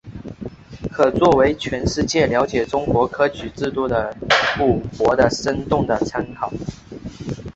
[0.91, 6.51] 可作为全世界了解中国科举制度的一部活的生动的参考。